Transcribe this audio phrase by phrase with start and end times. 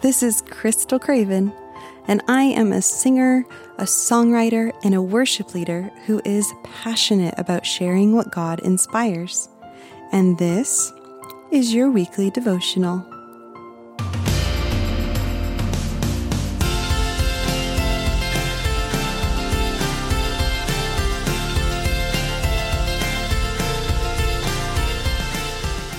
[0.00, 1.52] This is Krystal Craven,
[2.06, 3.44] and I am a singer,
[3.78, 9.48] a songwriter, and a worship leader who is passionate about sharing what God inspires.
[10.12, 10.92] And this
[11.50, 13.04] is your weekly devotional.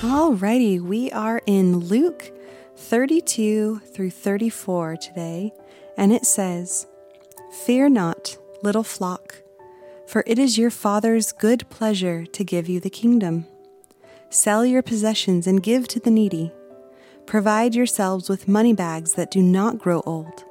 [0.00, 2.32] Alrighty, we are in Luke
[2.92, 5.50] 32 through 34 today,
[5.96, 6.86] and it says,
[7.64, 9.36] Fear not, little flock,
[10.06, 13.46] for it is your Father's good pleasure to give you the kingdom.
[14.28, 16.52] Sell your possessions and give to the needy.
[17.24, 20.44] Provide yourselves with money bags that do not grow old,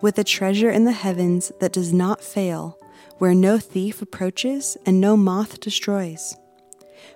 [0.00, 2.78] with a treasure in the heavens that does not fail,
[3.18, 6.38] where no thief approaches and no moth destroys.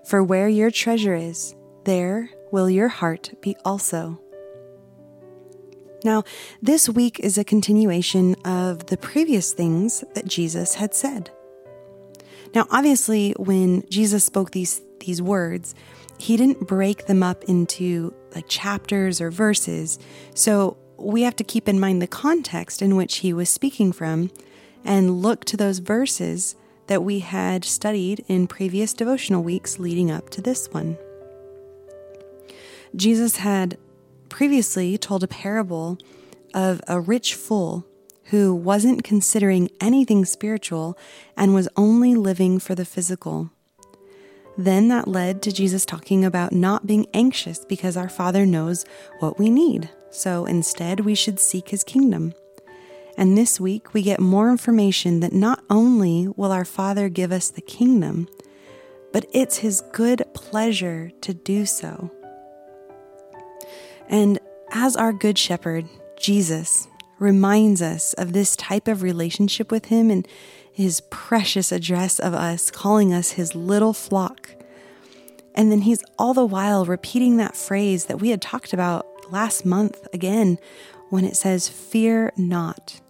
[0.04, 4.20] For where your treasure is, there will your heart be also.
[6.06, 6.22] Now,
[6.62, 11.30] this week is a continuation of the previous things that Jesus had said.
[12.54, 15.74] Now, obviously, when Jesus spoke these, these words,
[16.16, 19.98] he didn't break them up into like chapters or verses.
[20.32, 24.30] So we have to keep in mind the context in which he was speaking from
[24.84, 26.54] and look to those verses
[26.86, 30.98] that we had studied in previous devotional weeks leading up to this one.
[32.94, 33.76] Jesus had
[34.28, 35.98] previously told a parable
[36.54, 37.86] of a rich fool
[38.30, 40.98] who wasn't considering anything spiritual
[41.36, 43.50] and was only living for the physical.
[44.58, 48.84] Then that led to Jesus talking about not being anxious because our Father knows
[49.20, 49.90] what we need.
[50.10, 52.32] So instead, we should seek His kingdom.
[53.18, 57.50] And this week, we get more information that not only will our Father give us
[57.50, 58.28] the kingdom,
[59.12, 62.10] but it's His good pleasure to do so.
[64.08, 64.38] And
[64.70, 70.26] as our Good Shepherd, Jesus, reminds us of this type of relationship with Him and
[70.72, 74.50] His precious address of us, calling us His little flock.
[75.54, 79.64] And then He's all the while repeating that phrase that we had talked about last
[79.64, 80.58] month again
[81.10, 83.00] when it says, Fear not.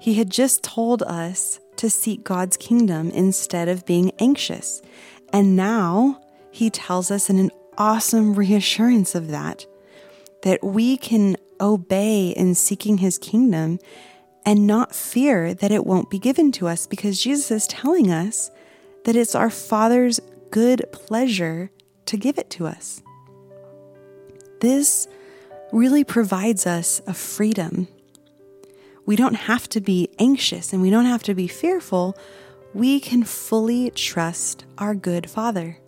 [0.00, 4.82] He had just told us to seek God's kingdom instead of being anxious.
[5.32, 6.20] And now
[6.50, 9.66] he tells us in an awesome reassurance of that,
[10.42, 13.78] that we can obey in seeking his kingdom
[14.44, 18.50] and not fear that it won't be given to us because Jesus is telling us
[19.04, 21.70] that it's our Father's good pleasure
[22.06, 23.02] to give it to us.
[24.60, 25.08] This
[25.72, 27.88] really provides us a freedom.
[29.06, 32.16] We don't have to be anxious and we don't have to be fearful.
[32.74, 35.78] We can fully trust our good Father.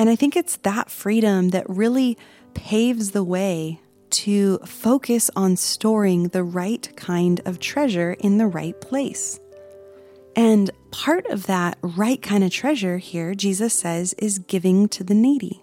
[0.00, 2.16] And I think it's that freedom that really
[2.54, 8.80] paves the way to focus on storing the right kind of treasure in the right
[8.80, 9.38] place.
[10.34, 15.12] And part of that right kind of treasure here, Jesus says, is giving to the
[15.12, 15.62] needy.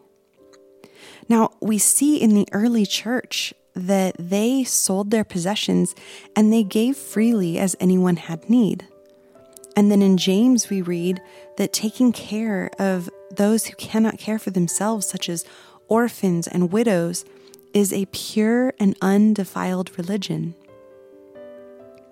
[1.27, 5.95] Now, we see in the early church that they sold their possessions
[6.35, 8.85] and they gave freely as anyone had need.
[9.75, 11.23] And then in James, we read
[11.57, 15.45] that taking care of those who cannot care for themselves, such as
[15.87, 17.25] orphans and widows,
[17.73, 20.55] is a pure and undefiled religion.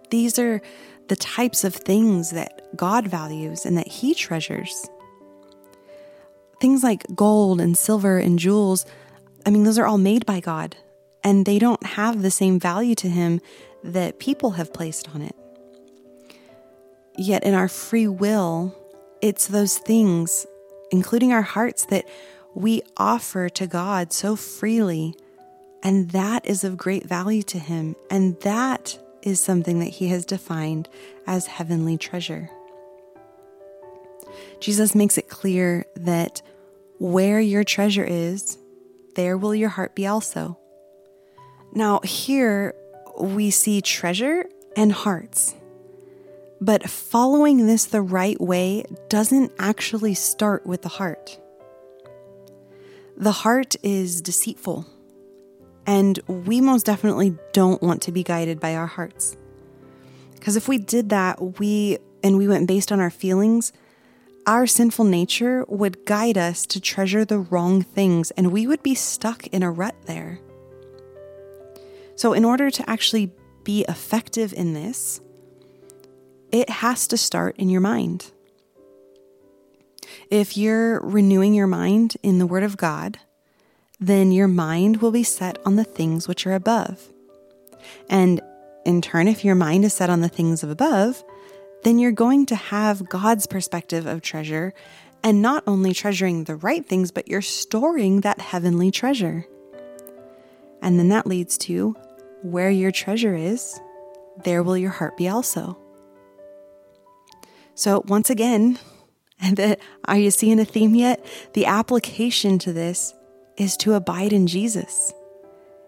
[0.10, 0.62] These are
[1.08, 4.88] the types of things that God values and that He treasures.
[6.62, 8.86] Things like gold and silver and jewels,
[9.46, 10.76] I mean, those are all made by God,
[11.24, 13.42] and they don't have the same value to Him
[13.84, 15.36] that people have placed on it.
[17.18, 18.76] Yet in our free will,
[19.22, 20.46] it's those things,
[20.92, 22.06] including our hearts, that
[22.54, 25.16] we offer to God so freely.
[25.84, 27.96] And that is of great value to Him.
[28.10, 30.90] And that is something that He has defined
[31.28, 32.50] as heavenly treasure.
[34.60, 36.42] Jesus makes it clear that
[36.98, 38.58] where your treasure is,
[39.16, 40.58] there will your heart be also.
[41.74, 42.74] Now, here
[43.20, 44.46] we see treasure
[44.76, 45.56] and hearts.
[46.62, 51.40] But following this the right way doesn't actually start with the heart.
[53.18, 54.86] The heart is deceitful,
[55.86, 59.38] and we most definitely don't want to be guided by our hearts.
[60.34, 63.72] Because if we did that, we and we went based on our feelings,
[64.48, 68.96] our sinful nature would guide us to treasure the wrong things, and we would be
[68.96, 70.40] stuck in a rut there.
[72.16, 73.32] So, in order to actually
[73.64, 75.20] be effective in this,
[76.56, 78.32] it has to start in your mind.
[80.30, 83.20] If you're renewing your mind in the Word of God,
[84.00, 87.12] then your mind will be set on the things which are above.
[88.10, 88.42] And
[88.86, 91.24] in turn, if your mind is set on the things of above,
[91.84, 94.74] then you're going to have God's perspective of treasure
[95.24, 99.46] and not only treasuring the right things, but you're storing that heavenly treasure.
[100.82, 101.96] And then that leads to
[102.44, 103.80] where your treasure is,
[104.44, 105.78] there will your heart be also.
[107.76, 108.80] So, once again,
[110.06, 111.26] are you seeing a theme yet?
[111.54, 113.14] The application to this
[113.58, 115.14] is to abide in Jesus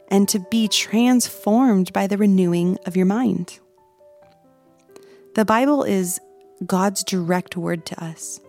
[0.10, 3.60] and to be transformed by the renewing of your mind.
[5.36, 6.20] The Bible is
[6.66, 8.40] God's direct word to us,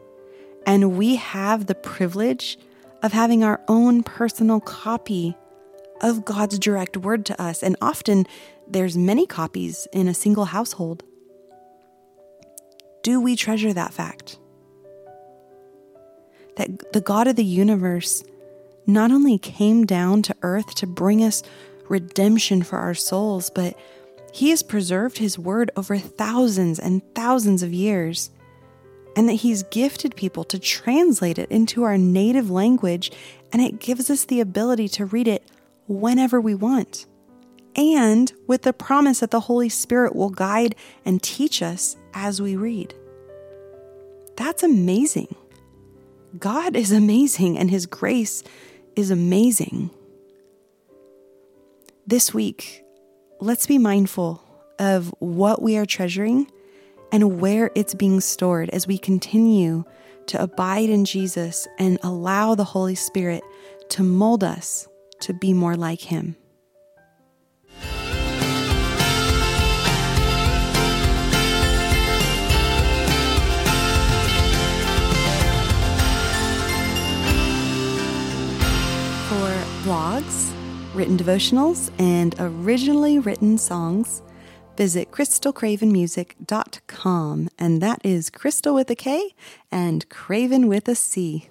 [0.66, 2.58] and we have the privilege
[3.02, 5.36] of having our own personal copy
[6.00, 8.26] of God's direct word to us, and often
[8.66, 11.02] there's many copies in a single household.
[13.08, 14.38] Do we treasure that fact?
[16.56, 18.22] That the God of the universe
[18.86, 21.42] not only came down to earth to bring us
[21.88, 23.78] redemption for our souls, but
[24.34, 28.28] he has preserved his word over thousands and thousands of years,
[29.16, 33.10] and that he's gifted people to translate it into our native language,
[33.54, 35.50] and it gives us the ability to read it
[35.86, 37.06] whenever we want.
[37.74, 40.74] And with the promise that the Holy Spirit will guide
[41.06, 42.92] and teach us as we read.
[44.38, 45.34] That's amazing.
[46.38, 48.44] God is amazing, and His grace
[48.94, 49.90] is amazing.
[52.06, 52.84] This week,
[53.40, 54.40] let's be mindful
[54.78, 56.48] of what we are treasuring
[57.10, 59.82] and where it's being stored as we continue
[60.28, 63.42] to abide in Jesus and allow the Holy Spirit
[63.88, 64.86] to mold us
[65.22, 66.36] to be more like Him.
[80.08, 80.50] Blogs,
[80.94, 84.22] written devotionals, and originally written songs,
[84.74, 87.48] visit krystalcravenmusic.com.
[87.58, 89.34] And that is Krystal with a K
[89.70, 91.50] and Craven with a C.